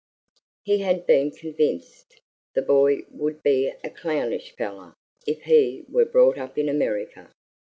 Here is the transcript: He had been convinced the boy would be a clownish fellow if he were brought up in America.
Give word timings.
He 0.63 0.79
had 0.79 1.05
been 1.05 1.29
convinced 1.29 2.21
the 2.55 2.63
boy 2.63 3.01
would 3.11 3.43
be 3.43 3.71
a 3.83 3.91
clownish 3.91 4.55
fellow 4.55 4.95
if 5.27 5.43
he 5.43 5.85
were 5.87 6.05
brought 6.05 6.39
up 6.39 6.57
in 6.57 6.67
America. 6.69 7.31